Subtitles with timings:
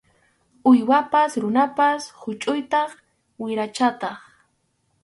[0.69, 2.89] Uywapas runapas huchʼuytaq
[3.43, 4.17] wirachataq.